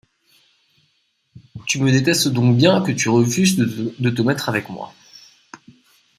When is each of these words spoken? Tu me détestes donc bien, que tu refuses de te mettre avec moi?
Tu 1.67 1.79
me 1.79 1.91
détestes 1.91 2.29
donc 2.29 2.57
bien, 2.57 2.81
que 2.81 2.91
tu 2.91 3.07
refuses 3.07 3.55
de 3.55 4.09
te 4.09 4.23
mettre 4.23 4.49
avec 4.49 4.67
moi? 4.67 4.95